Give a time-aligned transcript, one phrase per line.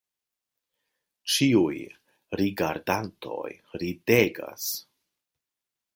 [1.33, 1.75] Ĉiuj
[2.41, 3.47] rigardantoj
[3.85, 4.67] ridegas.